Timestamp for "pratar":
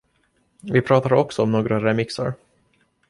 0.81-1.13